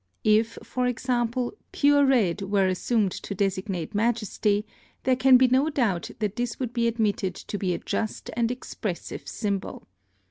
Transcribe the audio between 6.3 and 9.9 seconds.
this would be admitted to be a just and expressive symbol.